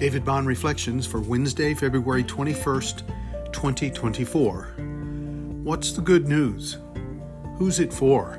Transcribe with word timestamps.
David 0.00 0.24
Bond 0.24 0.46
Reflections 0.46 1.06
for 1.06 1.20
Wednesday, 1.20 1.74
February 1.74 2.24
21st, 2.24 3.02
2024. 3.52 4.62
What's 5.62 5.92
the 5.92 6.00
good 6.00 6.26
news? 6.26 6.78
Who's 7.58 7.78
it 7.78 7.92
for? 7.92 8.38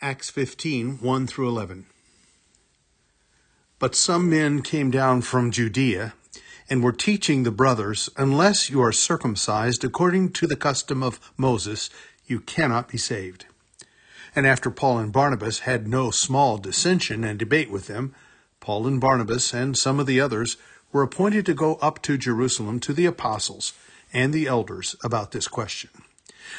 Acts 0.00 0.30
15 0.30 0.98
1 1.00 1.26
through 1.28 1.48
11. 1.48 1.86
But 3.78 3.94
some 3.94 4.28
men 4.28 4.62
came 4.62 4.90
down 4.90 5.22
from 5.22 5.52
Judea 5.52 6.14
and 6.68 6.82
were 6.82 6.90
teaching 6.90 7.44
the 7.44 7.52
brothers, 7.52 8.10
Unless 8.16 8.68
you 8.68 8.82
are 8.82 8.90
circumcised 8.90 9.84
according 9.84 10.32
to 10.32 10.48
the 10.48 10.56
custom 10.56 11.04
of 11.04 11.20
Moses, 11.36 11.88
you 12.26 12.40
cannot 12.40 12.88
be 12.88 12.98
saved. 12.98 13.46
And 14.34 14.46
after 14.46 14.70
Paul 14.70 14.98
and 14.98 15.12
Barnabas 15.12 15.60
had 15.60 15.86
no 15.86 16.10
small 16.10 16.56
dissension 16.56 17.22
and 17.22 17.38
debate 17.38 17.70
with 17.70 17.86
them, 17.86 18.14
Paul 18.60 18.86
and 18.86 19.00
Barnabas 19.00 19.52
and 19.52 19.76
some 19.76 20.00
of 20.00 20.06
the 20.06 20.20
others 20.20 20.56
were 20.90 21.02
appointed 21.02 21.44
to 21.46 21.54
go 21.54 21.74
up 21.76 22.00
to 22.02 22.16
Jerusalem 22.16 22.80
to 22.80 22.94
the 22.94 23.06
apostles 23.06 23.74
and 24.12 24.32
the 24.32 24.46
elders 24.46 24.96
about 25.04 25.32
this 25.32 25.48
question. 25.48 25.90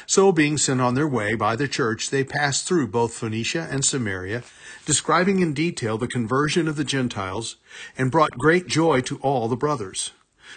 So, 0.06 0.32
being 0.32 0.58
sent 0.58 0.80
on 0.80 0.94
their 0.94 1.06
way 1.06 1.34
by 1.34 1.56
the 1.56 1.68
church, 1.68 2.10
they 2.10 2.24
passed 2.24 2.66
through 2.66 2.88
both 2.88 3.14
Phoenicia 3.14 3.68
and 3.70 3.84
Samaria, 3.84 4.42
describing 4.86 5.40
in 5.40 5.52
detail 5.52 5.98
the 5.98 6.08
conversion 6.08 6.66
of 6.68 6.76
the 6.76 6.84
Gentiles, 6.84 7.56
and 7.96 8.10
brought 8.10 8.32
great 8.32 8.66
joy 8.66 9.00
to 9.02 9.18
all 9.18 9.46
the 9.46 9.56
brothers. 9.56 10.12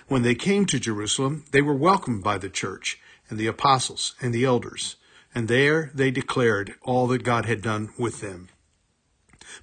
When 0.07 0.21
they 0.21 0.35
came 0.35 0.65
to 0.67 0.79
Jerusalem, 0.79 1.45
they 1.51 1.61
were 1.61 1.75
welcomed 1.75 2.23
by 2.23 2.37
the 2.37 2.49
church 2.49 2.99
and 3.29 3.37
the 3.37 3.47
apostles 3.47 4.15
and 4.21 4.33
the 4.33 4.45
elders 4.45 4.95
and 5.37 5.47
there 5.47 5.91
they 5.93 6.09
declared 6.09 6.73
all 6.81 7.05
that 7.05 7.21
God 7.21 7.45
had 7.45 7.61
done 7.61 7.93
with 7.95 8.21
them. 8.21 8.49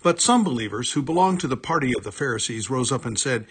But 0.04 0.20
some 0.20 0.44
believers 0.44 0.92
who 0.92 1.02
belonged 1.02 1.40
to 1.40 1.48
the 1.48 1.56
party 1.56 1.92
of 1.96 2.04
the 2.04 2.12
Pharisees 2.12 2.70
rose 2.70 2.92
up 2.92 3.04
and 3.04 3.18
said, 3.18 3.44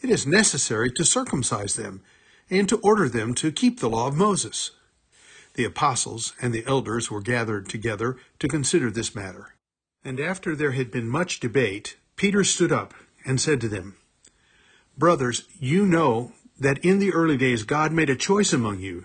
It 0.00 0.08
is 0.08 0.26
necessary 0.26 0.90
to 0.92 1.04
circumcise 1.04 1.76
them 1.76 2.00
and 2.48 2.66
to 2.70 2.78
order 2.78 3.10
them 3.10 3.34
to 3.34 3.52
keep 3.52 3.78
the 3.80 3.90
law 3.90 4.06
of 4.06 4.16
Moses. 4.16 4.70
The 5.52 5.66
apostles 5.66 6.32
and 6.40 6.54
the 6.54 6.64
elders 6.66 7.10
were 7.10 7.20
gathered 7.20 7.68
together 7.68 8.16
to 8.38 8.48
consider 8.48 8.90
this 8.90 9.14
matter. 9.14 9.54
And 10.02 10.18
after 10.18 10.56
there 10.56 10.72
had 10.72 10.90
been 10.90 11.06
much 11.06 11.40
debate, 11.40 11.98
Peter 12.16 12.42
stood 12.42 12.72
up 12.72 12.94
and 13.26 13.38
said 13.38 13.60
to 13.60 13.68
them, 13.68 13.96
Brothers, 14.96 15.42
you 15.60 15.84
know 15.84 16.32
that 16.58 16.78
in 16.78 17.00
the 17.00 17.12
early 17.12 17.36
days 17.36 17.64
God 17.64 17.92
made 17.92 18.08
a 18.08 18.16
choice 18.16 18.54
among 18.54 18.80
you 18.80 19.04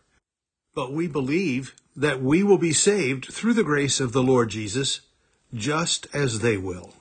But 0.73 0.93
we 0.93 1.07
believe 1.07 1.75
that 1.95 2.21
we 2.21 2.43
will 2.43 2.57
be 2.57 2.71
saved 2.71 3.25
through 3.25 3.53
the 3.53 3.63
grace 3.63 3.99
of 3.99 4.13
the 4.13 4.23
Lord 4.23 4.49
Jesus, 4.49 5.01
just 5.53 6.07
as 6.13 6.39
they 6.39 6.55
will. 6.55 6.93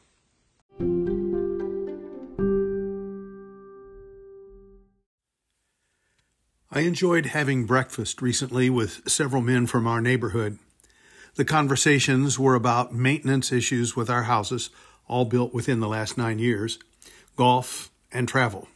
I 6.72 6.80
enjoyed 6.80 7.26
having 7.26 7.66
breakfast 7.66 8.22
recently 8.22 8.70
with 8.70 9.08
several 9.08 9.42
men 9.42 9.66
from 9.66 9.86
our 9.86 10.00
neighborhood. 10.00 10.58
The 11.36 11.44
conversations 11.44 12.38
were 12.38 12.54
about 12.54 12.94
maintenance 12.94 13.52
issues 13.52 13.94
with 13.94 14.10
our 14.10 14.24
houses, 14.24 14.70
all 15.06 15.24
built 15.24 15.54
within 15.54 15.80
the 15.80 15.88
last 15.88 16.18
nine 16.18 16.38
years, 16.38 16.78
golf, 17.36 17.90
and 18.12 18.28
travel. 18.28 18.68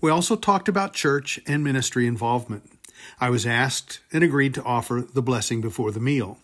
We 0.00 0.10
also 0.10 0.36
talked 0.36 0.68
about 0.68 0.92
church 0.92 1.40
and 1.46 1.62
ministry 1.62 2.06
involvement. 2.06 2.70
I 3.20 3.30
was 3.30 3.46
asked 3.46 4.00
and 4.12 4.24
agreed 4.24 4.54
to 4.54 4.64
offer 4.64 5.06
the 5.12 5.22
blessing 5.22 5.60
before 5.60 5.90
the 5.90 6.00
meal. 6.00 6.38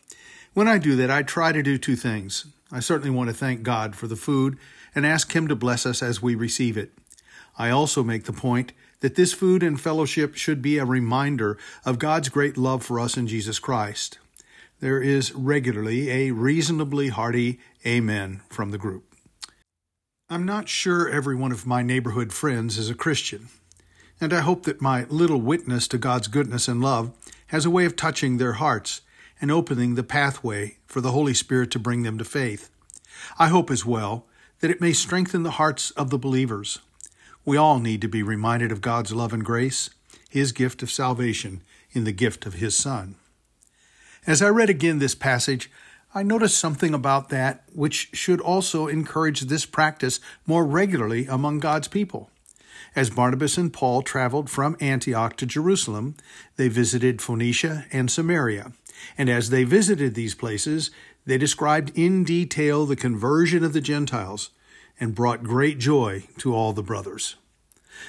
When 0.53 0.69
I 0.69 0.79
do 0.79 0.97
that, 0.97 1.11
I 1.11 1.23
try 1.23 1.53
to 1.53 1.63
do 1.63 1.79
two 1.79 1.97
things. 1.97 2.47
I 2.73 2.81
certainly 2.81 3.11
want 3.11 3.29
to 3.31 3.35
thank 3.35 3.63
God 3.63 3.95
for 3.95 4.07
the 4.07 4.17
food 4.17 4.59
and 4.95 5.07
ask 5.07 5.35
Him 5.35 5.49
to 5.49 5.57
bless 5.57 5.87
us 5.87 6.03
as 6.03 6.23
we 6.23 6.35
receive 6.35 6.77
it. 6.77 6.93
I 7.59 7.71
also 7.71 8.03
make 8.03 8.25
the 8.25 8.33
point 8.33 8.73
that 9.01 9.15
this 9.15 9.33
food 9.33 9.63
and 9.63 9.81
fellowship 9.81 10.37
should 10.37 10.63
be 10.63 10.79
a 10.79 10.85
reminder 10.85 11.59
of 11.85 11.99
God's 11.99 12.29
great 12.29 12.57
love 12.57 12.85
for 12.85 13.01
us 13.01 13.17
in 13.17 13.27
Jesus 13.27 13.59
Christ. 13.59 14.19
There 14.81 15.01
is 15.01 15.35
regularly 15.35 16.11
a 16.11 16.31
reasonably 16.31 17.09
hearty 17.09 17.61
amen 17.85 18.43
from 18.49 18.71
the 18.71 18.79
group. 18.79 19.15
I'm 20.29 20.47
not 20.47 20.69
sure 20.69 21.09
every 21.09 21.35
one 21.35 21.53
of 21.53 21.67
my 21.67 21.83
neighborhood 21.83 22.33
friends 22.33 22.79
is 22.79 22.89
a 22.89 22.95
Christian 22.95 23.49
and 24.21 24.33
I 24.33 24.41
hope 24.41 24.65
that 24.65 24.83
my 24.83 25.05
little 25.05 25.41
witness 25.41 25.89
to 25.89 25.99
God's 25.99 26.29
goodness 26.29 26.69
and 26.69 26.81
love 26.81 27.13
has 27.49 27.65
a 27.65 27.71
way 27.71 27.85
of 27.87 27.97
touching 27.97 28.37
their 28.37 28.55
hearts 28.55 29.01
and 29.41 29.51
opening 29.51 29.95
the 29.95 30.03
pathway 30.03 30.77
for 30.87 31.01
the 31.01 31.13
Holy 31.13 31.33
Spirit 31.33 31.71
to 31.71 31.79
bring 31.79 32.03
them 32.03 32.19
to 32.19 32.25
faith. 32.25 32.71
I 33.39 33.49
hope 33.49 33.71
as 33.71 33.87
well 33.87 34.27
that 34.61 34.71
it 34.71 34.81
may 34.81 34.93
strengthen 34.93 35.43
the 35.43 35.53
hearts 35.53 35.91
of 35.93 36.11
the 36.11 36.19
believers. 36.19 36.81
We 37.45 37.57
all 37.57 37.79
need 37.79 38.03
to 38.03 38.09
be 38.09 38.23
reminded 38.23 38.71
of 38.71 38.83
God's 38.83 39.13
love 39.13 39.33
and 39.33 39.45
grace, 39.45 39.89
His 40.29 40.53
gift 40.53 40.83
of 40.83 40.91
salvation 40.91 41.63
in 41.93 42.05
the 42.05 42.13
gift 42.13 42.45
of 42.45 42.55
His 42.55 42.77
Son. 42.77 43.15
As 44.27 44.43
I 44.43 44.51
read 44.51 44.69
again 44.69 44.99
this 44.99 45.15
passage, 45.15 45.71
I 46.15 46.23
noticed 46.23 46.59
something 46.59 46.93
about 46.93 47.31
that 47.31 47.63
which 47.73 48.11
should 48.13 48.41
also 48.41 48.87
encourage 48.87 49.43
this 49.43 49.65
practice 49.65 50.21
more 50.47 50.65
regularly 50.67 51.27
among 51.27 51.61
God's 51.61 51.89
people. 51.89 52.31
As 52.97 53.11
Barnabas 53.11 53.57
and 53.57 53.73
Paul 53.73 54.03
traveled 54.03 54.51
from 54.51 54.77
Antioch 54.81 55.37
to 55.37 55.47
Jerusalem, 55.47 56.17
they 56.57 56.69
visited 56.69 57.23
Phoenicia 57.23 57.87
and 57.93 58.11
Samaria. 58.11 58.73
And 59.17 59.29
as 59.29 59.51
they 59.51 59.65
visited 59.65 60.15
these 60.15 60.35
places, 60.35 60.91
they 61.25 61.39
described 61.39 61.93
in 61.95 62.25
detail 62.25 62.87
the 62.87 62.97
conversion 62.97 63.65
of 63.65 63.73
the 63.73 63.81
Gentiles 63.81 64.51
and 64.99 65.15
brought 65.15 65.43
great 65.43 65.79
joy 65.79 66.25
to 66.39 66.55
all 66.55 66.73
the 66.73 66.83
brothers. 66.83 67.37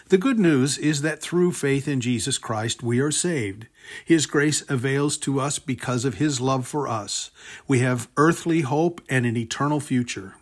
The 0.09 0.17
good 0.17 0.39
news 0.39 0.77
is 0.77 1.01
that 1.01 1.21
through 1.21 1.51
faith 1.51 1.87
in 1.87 2.01
Jesus 2.01 2.37
Christ 2.37 2.81
we 2.81 2.99
are 2.99 3.11
saved. 3.11 3.67
His 4.05 4.25
grace 4.25 4.63
avails 4.69 5.17
to 5.19 5.39
us 5.39 5.59
because 5.59 6.05
of 6.05 6.15
His 6.15 6.39
love 6.39 6.67
for 6.67 6.87
us. 6.87 7.31
We 7.67 7.79
have 7.79 8.09
earthly 8.15 8.61
hope 8.61 9.01
and 9.09 9.25
an 9.25 9.35
eternal 9.35 9.79
future. 9.79 10.35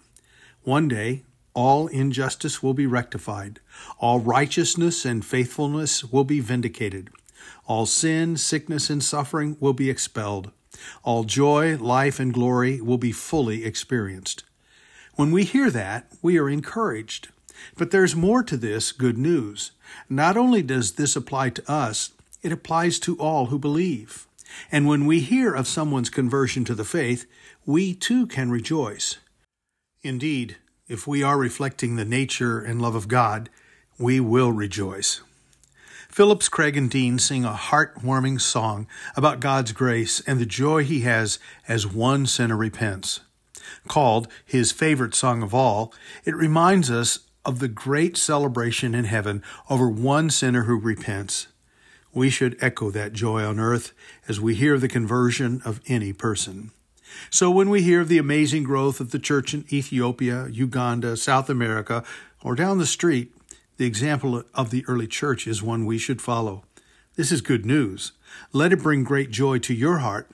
One 0.63 0.87
day 0.87 1.23
all 1.53 1.87
injustice 1.87 2.61
will 2.61 2.73
be 2.73 2.85
rectified. 2.85 3.59
All 3.97 4.19
righteousness 4.19 5.05
and 5.05 5.25
faithfulness 5.25 6.03
will 6.03 6.23
be 6.23 6.39
vindicated. 6.39 7.09
All 7.65 7.85
sin, 7.85 8.37
sickness, 8.37 8.89
and 8.89 9.03
suffering 9.03 9.57
will 9.59 9.73
be 9.73 9.89
expelled. 9.89 10.51
All 11.03 11.23
joy, 11.23 11.77
life, 11.77 12.19
and 12.19 12.33
glory 12.33 12.79
will 12.81 12.97
be 12.97 13.11
fully 13.11 13.65
experienced. 13.65 14.43
When 15.15 15.31
we 15.31 15.43
hear 15.43 15.69
that, 15.71 16.11
we 16.21 16.37
are 16.37 16.49
encouraged. 16.49 17.29
But 17.77 17.91
there's 17.91 18.15
more 18.15 18.43
to 18.43 18.55
this 18.55 18.91
good 18.91 19.17
news. 19.17 19.71
Not 20.09 20.37
only 20.37 20.61
does 20.61 20.93
this 20.93 21.15
apply 21.15 21.49
to 21.51 21.71
us, 21.71 22.11
it 22.41 22.51
applies 22.51 22.99
to 22.99 23.17
all 23.19 23.47
who 23.47 23.59
believe. 23.59 24.27
And 24.71 24.87
when 24.87 25.05
we 25.05 25.19
hear 25.19 25.53
of 25.53 25.67
someone's 25.67 26.09
conversion 26.09 26.63
to 26.65 26.75
the 26.75 26.85
faith, 26.85 27.25
we 27.65 27.93
too 27.93 28.25
can 28.27 28.49
rejoice. 28.49 29.17
Indeed, 30.01 30.57
if 30.89 31.07
we 31.07 31.21
are 31.23 31.37
reflecting 31.37 31.95
the 31.95 32.03
nature 32.03 32.59
and 32.59 32.81
love 32.81 32.95
of 32.95 33.07
God, 33.07 33.49
we 33.99 34.19
will 34.19 34.51
rejoice. 34.51 35.21
Phillips, 36.09 36.49
Craig, 36.49 36.75
and 36.75 36.89
Dean 36.89 37.19
sing 37.19 37.45
a 37.45 37.53
heartwarming 37.53 38.41
song 38.41 38.87
about 39.15 39.39
God's 39.39 39.71
grace 39.71 40.19
and 40.21 40.39
the 40.39 40.45
joy 40.45 40.83
he 40.83 41.01
has 41.01 41.37
as 41.67 41.85
one 41.85 42.25
sinner 42.25 42.57
repents. 42.57 43.19
Called 43.87 44.27
his 44.43 44.71
favorite 44.71 45.13
song 45.13 45.43
of 45.43 45.53
all, 45.53 45.93
it 46.25 46.35
reminds 46.35 46.89
us 46.89 47.19
of 47.45 47.59
the 47.59 47.67
great 47.67 48.17
celebration 48.17 48.95
in 48.95 49.05
heaven 49.05 49.43
over 49.69 49.87
one 49.87 50.31
sinner 50.31 50.63
who 50.63 50.79
repents. 50.79 51.47
We 52.11 52.31
should 52.31 52.57
echo 52.59 52.89
that 52.89 53.13
joy 53.13 53.43
on 53.43 53.59
earth 53.59 53.93
as 54.27 54.41
we 54.41 54.55
hear 54.55 54.79
the 54.79 54.87
conversion 54.87 55.61
of 55.63 55.79
any 55.87 56.11
person. 56.11 56.71
So 57.29 57.49
when 57.51 57.69
we 57.69 57.81
hear 57.81 58.01
of 58.01 58.07
the 58.07 58.17
amazing 58.17 58.63
growth 58.63 58.99
of 58.99 59.11
the 59.11 59.19
church 59.19 59.53
in 59.53 59.65
Ethiopia, 59.71 60.47
Uganda, 60.49 61.17
South 61.17 61.49
America, 61.49 62.03
or 62.43 62.55
down 62.55 62.77
the 62.77 62.85
street, 62.85 63.33
the 63.77 63.85
example 63.85 64.43
of 64.53 64.71
the 64.71 64.85
early 64.87 65.07
church 65.07 65.47
is 65.47 65.63
one 65.63 65.85
we 65.85 65.97
should 65.97 66.21
follow. 66.21 66.63
This 67.15 67.31
is 67.31 67.41
good 67.41 67.65
news. 67.65 68.11
Let 68.53 68.73
it 68.73 68.83
bring 68.83 69.03
great 69.03 69.31
joy 69.31 69.59
to 69.59 69.73
your 69.73 69.99
heart 69.99 70.29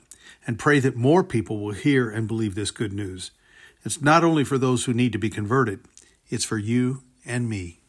and 0.46 0.58
pray 0.58 0.78
that 0.80 0.96
more 0.96 1.24
people 1.24 1.60
will 1.60 1.72
hear 1.72 2.08
and 2.08 2.28
believe 2.28 2.54
this 2.54 2.70
good 2.70 2.92
news. 2.92 3.30
It's 3.84 4.00
not 4.00 4.24
only 4.24 4.44
for 4.44 4.58
those 4.58 4.84
who 4.84 4.92
need 4.92 5.12
to 5.12 5.18
be 5.18 5.30
converted, 5.30 5.80
it's 6.28 6.44
for 6.44 6.58
you 6.58 7.02
and 7.24 7.48
me. 7.48 7.80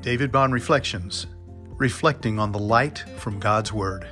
David 0.00 0.30
Bond 0.30 0.52
Reflections 0.52 1.26
Reflecting 1.78 2.38
on 2.38 2.52
the 2.52 2.58
Light 2.58 3.04
from 3.18 3.38
God's 3.38 3.72
Word. 3.72 4.06